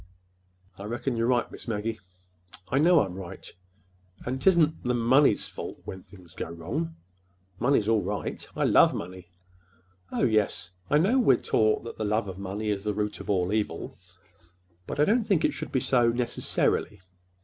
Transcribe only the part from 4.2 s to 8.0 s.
and 'tisn't the money's fault when things go wrong. Money's